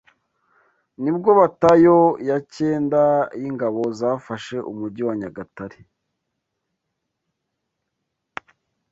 [1.03, 1.97] nibwo batayo
[2.29, 3.01] ya cyenda
[3.41, 5.79] y’ingabo zafashe Umujyi wa Nyagatare